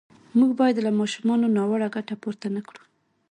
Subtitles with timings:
[0.37, 2.81] موږ باید له ماشومانو ناوړه ګټه پورته نه کړو.